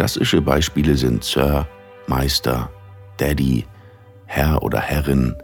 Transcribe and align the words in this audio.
Klassische 0.00 0.40
Beispiele 0.40 0.96
sind 0.96 1.22
Sir, 1.22 1.68
Meister, 2.06 2.70
Daddy, 3.18 3.66
Herr 4.24 4.62
oder 4.62 4.80
Herrin, 4.80 5.36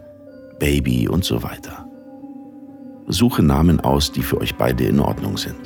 Baby 0.58 1.06
und 1.06 1.26
so 1.26 1.42
weiter. 1.42 1.86
Suche 3.06 3.42
Namen 3.42 3.80
aus, 3.80 4.10
die 4.10 4.22
für 4.22 4.40
euch 4.40 4.54
beide 4.54 4.84
in 4.84 4.98
Ordnung 4.98 5.36
sind. 5.36 5.58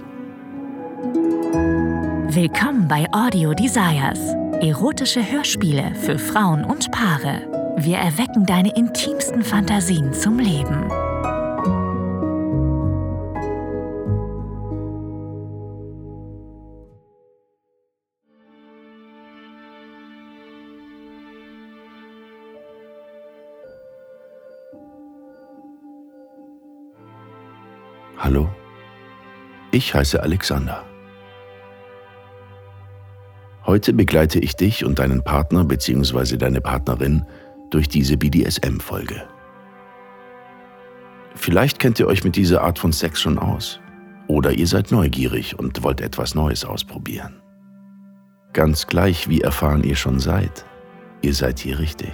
Willkommen 2.35 2.89
bei 2.89 3.07
Audio 3.13 3.55
Desires. 3.55 4.19
Erotische 4.61 5.23
Hörspiele 5.23 5.95
für 5.95 6.19
Frauen 6.19 6.65
und 6.65 6.91
Paare. 6.91 7.77
Wir 7.77 7.99
erwecken 7.99 8.45
deine 8.45 8.75
intimsten 8.75 9.45
Fantasien 9.45 10.13
zum 10.13 10.41
Leben. 10.41 10.91
Hallo, 28.23 28.51
ich 29.73 29.95
heiße 29.95 30.23
Alexander. 30.23 30.85
Heute 33.65 33.95
begleite 33.95 34.39
ich 34.41 34.57
dich 34.57 34.85
und 34.85 34.99
deinen 34.99 35.25
Partner 35.25 35.65
bzw. 35.65 36.37
deine 36.37 36.61
Partnerin 36.61 37.25
durch 37.71 37.89
diese 37.89 38.19
BDSM-Folge. 38.19 39.27
Vielleicht 41.35 41.79
kennt 41.79 41.99
ihr 41.99 42.09
euch 42.09 42.23
mit 42.23 42.37
dieser 42.37 42.61
Art 42.61 42.79
von 42.79 42.93
Sex 42.93 43.23
schon 43.23 43.39
aus. 43.39 43.81
Oder 44.27 44.53
ihr 44.53 44.67
seid 44.67 44.93
neugierig 44.93 45.59
und 45.59 45.83
wollt 45.83 46.03
etwas 46.03 46.35
Neues 46.35 46.67
ausprobieren. 46.67 47.41
Ganz 48.53 48.87
gleich, 48.87 49.31
wie 49.31 49.41
erfahren 49.41 49.83
ihr 49.83 49.97
schon 49.97 50.21
seid, 50.21 50.67
ihr 51.23 51.33
seid 51.33 51.59
hier 51.59 51.79
richtig. 51.79 52.13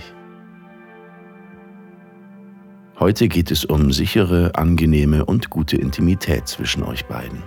Heute 2.99 3.29
geht 3.29 3.51
es 3.51 3.67
um 3.67 3.93
sichere, 3.93 4.53
angenehme 4.55 5.27
und 5.27 5.51
gute 5.51 5.77
Intimität 5.77 6.49
zwischen 6.49 6.83
euch 6.83 7.05
beiden. 7.05 7.43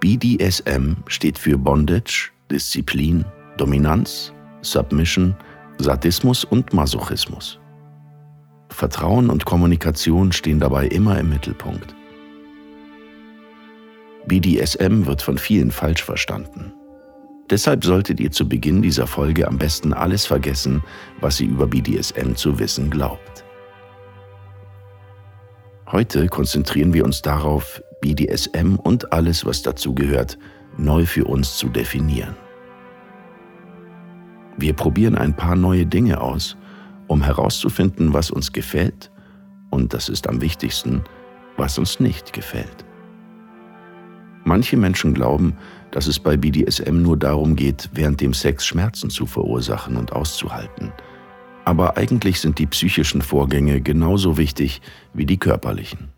BDSM 0.00 0.94
steht 1.06 1.36
für 1.36 1.58
Bondage, 1.58 2.30
Disziplin, 2.50 3.26
Dominanz, 3.58 4.32
Submission, 4.62 5.36
Sadismus 5.76 6.44
und 6.44 6.72
Masochismus. 6.72 7.60
Vertrauen 8.70 9.28
und 9.28 9.44
Kommunikation 9.44 10.32
stehen 10.32 10.58
dabei 10.58 10.86
immer 10.86 11.18
im 11.18 11.28
Mittelpunkt. 11.28 11.94
BDSM 14.26 15.04
wird 15.04 15.20
von 15.20 15.36
vielen 15.36 15.70
falsch 15.70 16.02
verstanden. 16.02 16.72
Deshalb 17.50 17.84
solltet 17.84 18.20
ihr 18.20 18.30
zu 18.30 18.48
Beginn 18.48 18.82
dieser 18.82 19.06
Folge 19.06 19.46
am 19.46 19.58
besten 19.58 19.92
alles 19.92 20.24
vergessen, 20.24 20.82
was 21.20 21.40
ihr 21.40 21.48
über 21.48 21.66
BDSM 21.66 22.34
zu 22.34 22.58
wissen 22.58 22.90
glaubt. 22.90 23.44
Heute 25.90 26.26
konzentrieren 26.28 26.94
wir 26.94 27.04
uns 27.04 27.20
darauf, 27.20 27.82
BDSM 28.00 28.76
und 28.76 29.12
alles, 29.12 29.44
was 29.44 29.62
dazugehört, 29.62 30.38
neu 30.78 31.04
für 31.04 31.24
uns 31.24 31.56
zu 31.56 31.68
definieren. 31.68 32.34
Wir 34.56 34.72
probieren 34.72 35.16
ein 35.16 35.36
paar 35.36 35.56
neue 35.56 35.84
Dinge 35.84 36.20
aus, 36.20 36.56
um 37.08 37.22
herauszufinden, 37.22 38.14
was 38.14 38.30
uns 38.30 38.52
gefällt 38.52 39.10
und, 39.70 39.94
das 39.94 40.08
ist 40.08 40.28
am 40.28 40.40
wichtigsten, 40.40 41.02
was 41.56 41.78
uns 41.78 42.00
nicht 42.00 42.32
gefällt. 42.32 42.84
Manche 44.44 44.76
Menschen 44.76 45.14
glauben, 45.14 45.56
dass 45.90 46.06
es 46.06 46.18
bei 46.18 46.36
BDSM 46.36 47.02
nur 47.02 47.16
darum 47.16 47.54
geht, 47.54 47.90
während 47.92 48.20
dem 48.20 48.34
Sex 48.34 48.66
Schmerzen 48.66 49.10
zu 49.10 49.26
verursachen 49.26 49.96
und 49.96 50.12
auszuhalten. 50.12 50.92
Aber 51.64 51.96
eigentlich 51.96 52.40
sind 52.40 52.58
die 52.58 52.66
psychischen 52.66 53.22
Vorgänge 53.22 53.80
genauso 53.80 54.36
wichtig 54.36 54.82
wie 55.14 55.26
die 55.26 55.38
körperlichen. 55.38 56.08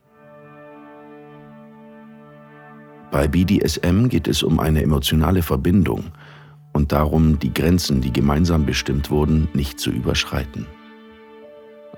Bei 3.10 3.28
BDSM 3.28 4.08
geht 4.08 4.26
es 4.26 4.42
um 4.42 4.58
eine 4.58 4.82
emotionale 4.82 5.42
Verbindung 5.42 6.06
und 6.72 6.92
darum, 6.92 7.38
die 7.38 7.52
Grenzen, 7.52 8.00
die 8.00 8.12
gemeinsam 8.12 8.66
bestimmt 8.66 9.10
wurden, 9.10 9.48
nicht 9.54 9.78
zu 9.78 9.90
überschreiten. 9.90 10.66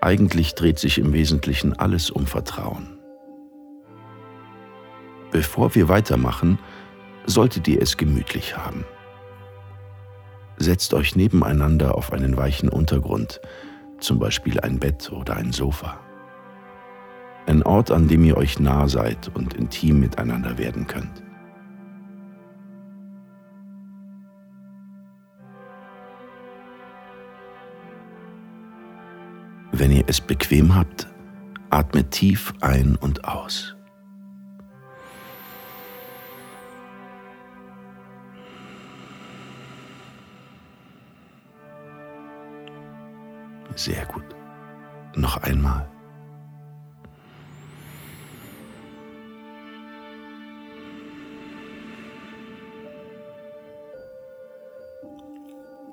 Eigentlich 0.03 0.55
dreht 0.55 0.78
sich 0.78 0.99
im 0.99 1.12
Wesentlichen 1.12 1.72
alles 1.72 2.11
um 2.11 2.27
Vertrauen. 2.27 2.96
Bevor 5.31 5.75
wir 5.75 5.89
weitermachen, 5.89 6.59
solltet 7.27 7.69
ihr 7.69 7.83
es 7.83 7.97
gemütlich 7.97 8.57
haben. 8.57 8.85
Setzt 10.59 10.95
euch 10.95 11.17
nebeneinander 11.17 11.95
auf 11.95 12.13
einen 12.13 12.37
weichen 12.37 12.69
Untergrund, 12.69 13.41
zum 13.99 14.19
Beispiel 14.19 14.61
ein 14.61 14.79
Bett 14.79 15.11
oder 15.13 15.37
ein 15.37 15.53
Sofa. 15.53 15.99
Ein 17.47 17.63
Ort, 17.63 17.91
an 17.91 18.09
dem 18.09 18.25
ihr 18.25 18.37
euch 18.37 18.59
nah 18.59 18.89
seid 18.89 19.31
und 19.35 19.55
intim 19.55 20.01
miteinander 20.01 20.59
werden 20.59 20.87
könnt. 20.87 21.23
Wenn 29.73 29.93
ihr 29.93 30.05
es 30.07 30.21
bequem 30.21 30.75
habt, 30.75 31.07
atmet 31.69 32.11
tief 32.11 32.55
ein 32.63 32.97
und 32.97 33.27
aus. 33.27 33.76
Sehr 43.77 44.07
gut. 44.07 44.25
Noch 45.15 45.37
einmal. 45.43 45.87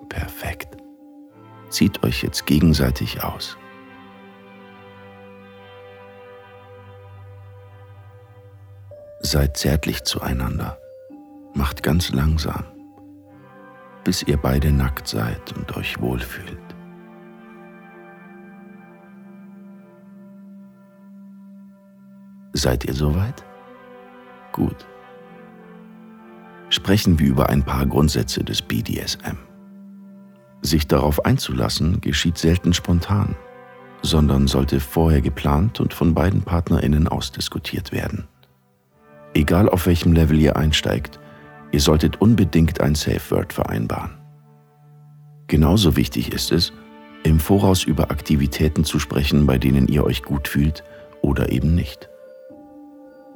Perfekt. 0.08 0.78
Zieht 1.70 2.04
euch 2.04 2.24
jetzt 2.24 2.46
gegenseitig 2.46 3.22
aus. 3.22 3.58
Seid 9.20 9.58
zärtlich 9.58 10.04
zueinander. 10.04 10.78
Macht 11.54 11.84
ganz 11.84 12.12
langsam, 12.12 12.66
bis 14.04 14.24
ihr 14.24 14.38
beide 14.38 14.72
nackt 14.72 15.08
seid 15.08 15.54
und 15.54 15.76
euch 15.76 16.00
wohlfühlt. 16.00 16.73
Seid 22.54 22.86
ihr 22.86 22.94
soweit? 22.94 23.44
Gut. 24.52 24.86
Sprechen 26.70 27.18
wir 27.18 27.28
über 27.28 27.50
ein 27.50 27.64
paar 27.64 27.86
Grundsätze 27.88 28.44
des 28.44 28.62
BDSM. 28.62 29.38
Sich 30.62 30.88
darauf 30.88 31.26
einzulassen 31.26 32.00
geschieht 32.00 32.38
selten 32.38 32.74
spontan, 32.74 33.36
sondern 34.04 34.48
sollte 34.48 34.80
vorher 34.80 35.22
geplant 35.22 35.80
und 35.80 35.96
von 35.96 36.14
beiden 36.14 36.44
Partnerinnen 36.44 37.08
ausdiskutiert 37.08 37.92
werden. 37.92 38.28
Egal 39.34 39.68
auf 39.68 39.88
welchem 39.88 40.14
Level 40.14 40.40
ihr 40.40 40.56
einsteigt, 40.56 41.20
ihr 41.72 41.82
solltet 41.82 42.22
unbedingt 42.22 42.82
ein 42.82 42.94
Safe 42.94 43.32
Word 43.32 43.52
vereinbaren. 43.52 44.12
Genauso 45.48 45.96
wichtig 45.96 46.32
ist 46.32 46.52
es, 46.52 46.72
im 47.24 47.40
Voraus 47.40 47.84
über 47.84 48.12
Aktivitäten 48.12 48.84
zu 48.84 49.00
sprechen, 49.00 49.48
bei 49.48 49.58
denen 49.58 49.88
ihr 49.88 50.04
euch 50.04 50.22
gut 50.22 50.48
fühlt 50.48 50.84
oder 51.22 51.52
eben 51.52 51.74
nicht. 51.74 52.10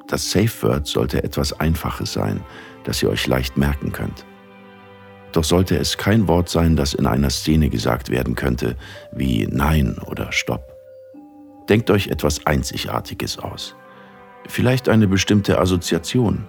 Das 0.08 0.32
Safe 0.32 0.64
Word 0.64 0.88
sollte 0.88 1.24
etwas 1.24 1.60
Einfaches 1.60 2.14
sein, 2.14 2.42
das 2.86 3.04
ihr 3.04 3.10
euch 3.10 3.28
leicht 3.28 3.58
merken 3.58 3.92
könnt. 3.92 4.26
Doch 5.34 5.44
sollte 5.44 5.78
es 5.78 5.98
kein 5.98 6.28
Wort 6.28 6.48
sein, 6.50 6.78
das 6.78 6.94
in 6.94 7.06
einer 7.06 7.30
Szene 7.30 7.70
gesagt 7.70 8.10
werden 8.10 8.36
könnte, 8.36 8.78
wie 9.12 9.46
Nein 9.52 9.98
oder 10.00 10.32
Stopp. 10.32 10.74
Denkt 11.68 11.92
euch 11.92 12.08
etwas 12.08 12.46
Einzigartiges 12.46 13.38
aus. 13.38 13.76
Vielleicht 14.48 14.88
eine 14.88 15.08
bestimmte 15.08 15.60
Assoziation, 15.60 16.46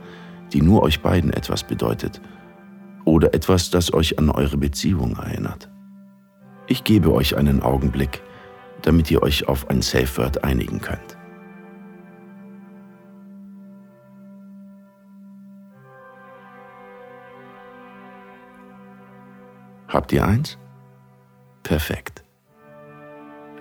die 0.52 0.62
nur 0.62 0.82
euch 0.82 1.00
beiden 1.00 1.32
etwas 1.32 1.64
bedeutet. 1.64 2.20
Oder 3.04 3.34
etwas, 3.34 3.70
das 3.70 3.92
euch 3.92 4.18
an 4.18 4.30
eure 4.30 4.56
Beziehung 4.56 5.16
erinnert. 5.16 5.68
Ich 6.68 6.84
gebe 6.84 7.12
euch 7.12 7.36
einen 7.36 7.62
Augenblick, 7.62 8.22
damit 8.82 9.10
ihr 9.10 9.22
euch 9.22 9.48
auf 9.48 9.68
ein 9.68 9.82
Safe 9.82 10.16
Word 10.16 10.44
einigen 10.44 10.80
könnt. 10.80 11.17
Habt 19.88 20.12
ihr 20.12 20.24
eins? 20.24 20.58
Perfekt. 21.62 22.22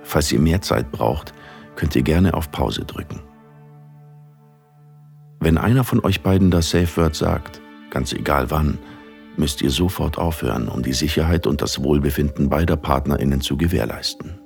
Falls 0.03 0.31
ihr 0.31 0.39
mehr 0.39 0.61
Zeit 0.61 0.91
braucht, 0.91 1.33
könnt 1.75 1.95
ihr 1.95 2.03
gerne 2.03 2.33
auf 2.33 2.51
Pause 2.51 2.83
drücken. 2.85 3.21
Wenn 5.39 5.57
einer 5.57 5.83
von 5.83 6.03
euch 6.03 6.21
beiden 6.21 6.51
das 6.51 6.69
Safe 6.69 6.97
Word 6.97 7.15
sagt, 7.15 7.61
ganz 7.89 8.11
egal 8.11 8.51
wann, 8.51 8.77
müsst 9.37 9.61
ihr 9.61 9.69
sofort 9.69 10.17
aufhören, 10.17 10.67
um 10.67 10.81
die 10.81 10.93
Sicherheit 10.93 11.47
und 11.47 11.61
das 11.61 11.83
Wohlbefinden 11.83 12.49
beider 12.49 12.75
Partnerinnen 12.75 13.39
zu 13.39 13.55
gewährleisten. 13.55 14.39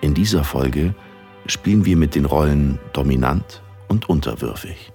In 0.00 0.14
dieser 0.14 0.44
Folge 0.44 0.94
spielen 1.46 1.84
wir 1.84 1.96
mit 1.96 2.14
den 2.14 2.24
Rollen 2.24 2.78
dominant 2.92 3.62
und 3.88 4.08
unterwürfig. 4.08 4.93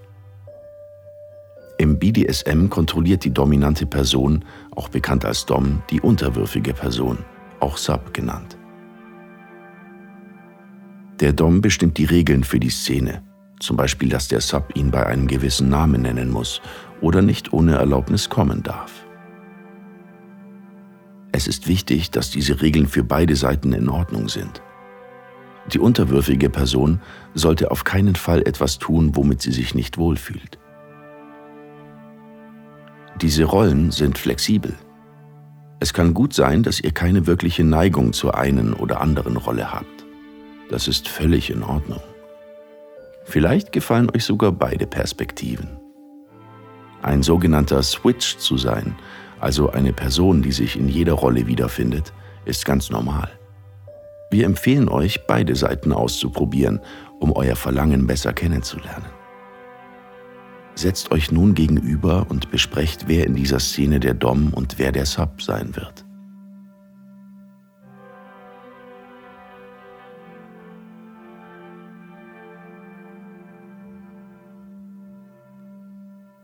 Im 1.80 1.98
BDSM 1.98 2.68
kontrolliert 2.68 3.24
die 3.24 3.32
dominante 3.32 3.86
Person, 3.86 4.44
auch 4.76 4.90
bekannt 4.90 5.24
als 5.24 5.46
Dom, 5.46 5.82
die 5.90 6.02
unterwürfige 6.02 6.74
Person, 6.74 7.20
auch 7.62 7.78
Sub 7.78 8.14
genannt. 8.14 8.58
Der 11.22 11.32
Dom 11.32 11.62
bestimmt 11.62 11.98
die 11.98 12.04
Regeln 12.04 12.44
für 12.44 12.60
die 12.60 12.70
Szene, 12.70 13.24
zum 13.62 13.78
Beispiel, 13.78 14.10
dass 14.10 14.28
der 14.28 14.42
Sub 14.42 14.76
ihn 14.76 14.92
bei 14.92 15.06
einem 15.06 15.28
gewissen 15.28 15.70
Namen 15.70 16.02
nennen 16.02 16.30
muss 16.32 16.62
oder 17.00 17.22
nicht 17.22 17.54
ohne 17.54 17.76
Erlaubnis 17.76 18.28
kommen 18.28 18.62
darf. 18.62 19.06
Es 21.32 21.48
ist 21.48 21.70
wichtig, 21.70 22.12
dass 22.12 22.30
diese 22.30 22.62
Regeln 22.62 22.88
für 22.88 23.06
beide 23.06 23.38
Seiten 23.38 23.72
in 23.72 23.88
Ordnung 23.88 24.28
sind. 24.28 24.62
Die 25.72 25.80
unterwürfige 25.80 26.50
Person 26.50 27.00
sollte 27.36 27.72
auf 27.72 27.86
keinen 27.86 28.16
Fall 28.16 28.42
etwas 28.42 28.80
tun, 28.80 29.16
womit 29.16 29.42
sie 29.42 29.54
sich 29.54 29.76
nicht 29.76 29.98
wohlfühlt. 29.98 30.60
Diese 33.22 33.44
Rollen 33.44 33.92
sind 33.92 34.18
flexibel. 34.18 34.74
Es 35.82 35.94
kann 35.94 36.14
gut 36.14 36.34
sein, 36.34 36.64
dass 36.64 36.80
ihr 36.80 36.92
keine 36.92 37.28
wirkliche 37.28 37.66
Neigung 37.66 38.14
zur 38.14 38.38
einen 38.38 38.74
oder 38.74 39.02
anderen 39.02 39.36
Rolle 39.36 39.74
habt. 39.74 40.06
Das 40.70 40.88
ist 40.88 41.10
völlig 41.10 41.50
in 41.50 41.62
Ordnung. 41.62 42.00
Vielleicht 43.26 43.74
gefallen 43.74 44.10
euch 44.16 44.24
sogar 44.24 44.54
beide 44.54 44.88
Perspektiven. 44.88 45.68
Ein 47.02 47.22
sogenannter 47.22 47.84
Switch 47.84 48.38
zu 48.38 48.58
sein, 48.58 48.96
also 49.42 49.70
eine 49.70 49.92
Person, 49.92 50.42
die 50.42 50.54
sich 50.54 50.78
in 50.78 50.88
jeder 50.88 51.14
Rolle 51.14 51.46
wiederfindet, 51.46 52.14
ist 52.46 52.64
ganz 52.64 52.90
normal. 52.90 53.30
Wir 54.32 54.46
empfehlen 54.46 54.88
euch, 54.88 55.28
beide 55.28 55.58
Seiten 55.58 55.92
auszuprobieren, 55.92 56.80
um 57.20 57.34
euer 57.34 57.58
Verlangen 57.58 58.08
besser 58.08 58.32
kennenzulernen. 58.32 59.19
Setzt 60.80 61.12
euch 61.12 61.30
nun 61.30 61.56
gegenüber 61.56 62.28
und 62.30 62.52
besprecht, 62.52 63.10
wer 63.10 63.28
in 63.28 63.36
dieser 63.36 63.60
Szene 63.60 64.00
der 64.00 64.14
Dom 64.14 64.54
und 64.54 64.80
wer 64.80 64.94
der 64.94 65.06
Sub 65.06 65.42
sein 65.42 65.76
wird. 65.76 66.06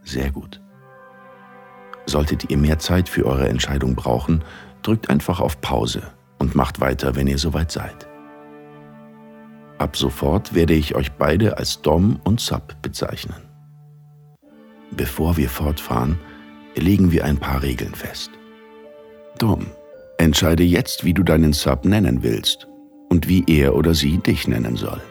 Sehr 0.04 0.30
gut. 0.32 0.60
Solltet 2.06 2.50
ihr 2.50 2.58
mehr 2.58 2.78
Zeit 2.78 3.08
für 3.08 3.26
eure 3.26 3.48
Entscheidung 3.48 3.96
brauchen, 3.96 4.44
drückt 4.82 5.10
einfach 5.10 5.40
auf 5.40 5.62
Pause 5.62 6.04
und 6.40 6.56
macht 6.56 6.82
weiter, 6.82 7.16
wenn 7.16 7.28
ihr 7.28 7.38
soweit 7.38 7.72
seid. 7.72 8.06
Ab 9.78 9.96
sofort 9.96 10.54
werde 10.54 10.74
ich 10.74 10.94
euch 10.94 11.14
beide 11.14 11.58
als 11.58 11.82
Dom 11.82 12.20
und 12.26 12.42
Sub 12.42 12.76
bezeichnen. 12.82 13.55
Bevor 14.92 15.38
wir 15.38 15.50
fortfahren, 15.50 16.20
legen 16.76 17.12
wir 17.12 17.26
ein 17.26 17.38
paar 17.38 17.62
Regeln 17.62 17.94
fest. 17.94 18.32
Dom, 19.38 19.68
entscheide 20.18 20.64
jetzt, 20.64 21.04
wie 21.04 21.14
du 21.14 21.24
deinen 21.24 21.54
Sub 21.54 21.86
nennen 21.86 22.24
willst 22.24 22.68
und 23.10 23.28
wie 23.28 23.44
er 23.48 23.76
oder 23.76 23.94
sie 23.94 24.18
dich 24.18 24.48
nennen 24.48 24.76
soll. 24.76 25.02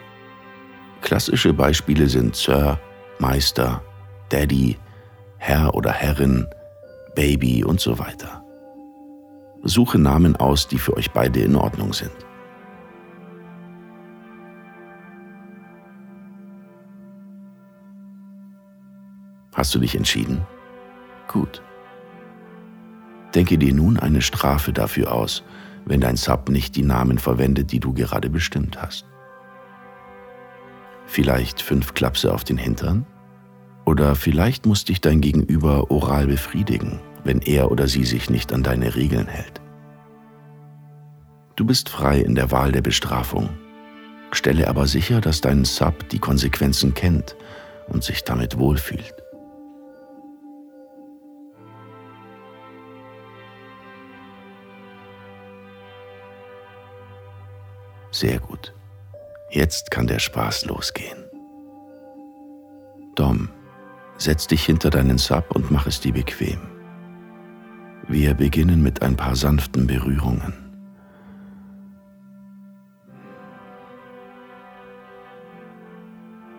Klassische 1.01 1.53
Beispiele 1.53 2.07
sind 2.07 2.35
Sir, 2.35 2.79
Meister, 3.19 3.81
Daddy, 4.29 4.77
Herr 5.37 5.75
oder 5.75 5.91
Herrin, 5.91 6.47
Baby 7.13 7.63
und 7.63 7.79
so 7.79 7.99
weiter. 7.99 8.43
Suche 9.63 9.99
Namen 9.99 10.35
aus, 10.35 10.67
die 10.67 10.79
für 10.79 10.95
euch 10.97 11.11
beide 11.11 11.41
in 11.41 11.55
Ordnung 11.55 11.93
sind. 11.93 12.24
Hast 19.55 19.73
du 19.73 19.79
dich 19.79 19.95
entschieden? 19.95 20.45
Gut. 21.27 21.61
Denke 23.33 23.57
dir 23.57 23.73
nun 23.73 23.97
eine 23.97 24.21
Strafe 24.21 24.73
dafür 24.73 25.13
aus, 25.13 25.43
wenn 25.85 26.01
dein 26.01 26.17
Sub 26.17 26.49
nicht 26.49 26.75
die 26.75 26.83
Namen 26.83 27.17
verwendet, 27.17 27.71
die 27.71 27.79
du 27.79 27.93
gerade 27.93 28.29
bestimmt 28.29 28.81
hast. 28.81 29.05
Vielleicht 31.05 31.61
fünf 31.61 31.93
Klapse 31.93 32.33
auf 32.33 32.43
den 32.43 32.57
Hintern? 32.57 33.05
Oder 33.85 34.15
vielleicht 34.15 34.65
muss 34.65 34.83
dich 34.83 34.99
dein 34.99 35.21
Gegenüber 35.21 35.91
oral 35.91 36.27
befriedigen, 36.27 36.99
wenn 37.23 37.39
er 37.39 37.71
oder 37.71 37.87
sie 37.87 38.03
sich 38.03 38.29
nicht 38.29 38.51
an 38.51 38.63
deine 38.63 38.95
Regeln 38.95 39.27
hält. 39.27 39.61
Du 41.55 41.65
bist 41.65 41.87
frei 41.87 42.19
in 42.19 42.35
der 42.35 42.51
Wahl 42.51 42.71
der 42.71 42.81
Bestrafung. 42.81 43.49
Stelle 44.31 44.67
aber 44.67 44.87
sicher, 44.87 45.21
dass 45.21 45.39
dein 45.39 45.63
Sub 45.63 46.09
die 46.09 46.19
Konsequenzen 46.19 46.93
kennt 46.93 47.37
und 47.87 48.03
sich 48.03 48.23
damit 48.23 48.57
wohlfühlt. 48.57 49.24
Sehr 58.15 58.39
gut. 58.39 58.73
Jetzt 59.49 59.91
kann 59.91 60.07
der 60.07 60.19
Spaß 60.19 60.67
losgehen. 60.67 61.25
Dom, 63.15 63.49
setz 64.17 64.47
dich 64.47 64.63
hinter 64.63 64.89
deinen 64.89 65.17
Sub 65.17 65.53
und 65.53 65.69
mach 65.69 65.85
es 65.85 65.99
dir 65.99 66.13
bequem. 66.13 66.61
Wir 68.07 68.33
beginnen 68.33 68.81
mit 68.81 69.01
ein 69.01 69.17
paar 69.17 69.35
sanften 69.35 69.85
Berührungen. 69.85 70.53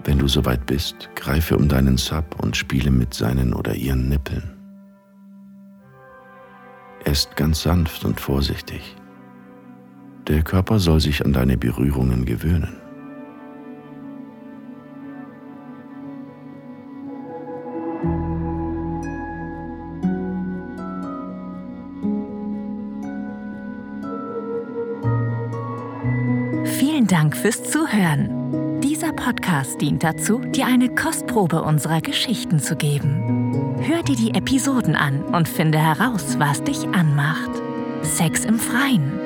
Wenn 0.04 0.18
du 0.18 0.28
soweit 0.28 0.66
bist, 0.66 1.08
greife 1.14 1.56
um 1.56 1.70
deinen 1.70 1.96
Sub 1.96 2.38
und 2.38 2.54
spiele 2.54 2.90
mit 2.90 3.14
seinen 3.14 3.54
oder 3.54 3.74
ihren 3.74 4.10
Nippeln. 4.10 4.58
Er 7.02 7.12
ist 7.12 7.34
ganz 7.34 7.62
sanft 7.62 8.04
und 8.04 8.20
vorsichtig. 8.20 8.94
Der 10.28 10.42
Körper 10.42 10.80
soll 10.80 11.00
sich 11.00 11.24
an 11.24 11.32
deine 11.32 11.56
Berührungen 11.56 12.24
gewöhnen. 12.24 12.76
Vielen 26.64 27.06
Dank 27.06 27.36
fürs 27.36 27.62
Zuhören. 27.62 28.80
Dieser 28.80 29.12
Podcast 29.12 29.80
dient 29.80 30.02
dazu, 30.02 30.40
dir 30.40 30.66
eine 30.66 30.92
Kostprobe 30.92 31.62
unserer 31.62 32.00
Geschichten 32.00 32.58
zu 32.58 32.74
geben. 32.74 33.76
Hör 33.80 34.02
dir 34.02 34.16
die 34.16 34.34
Episoden 34.34 34.96
an 34.96 35.22
und 35.22 35.48
finde 35.48 35.78
heraus, 35.78 36.36
was 36.38 36.64
dich 36.64 36.88
anmacht. 36.88 37.50
Sex 38.02 38.44
im 38.44 38.58
Freien 38.58 39.25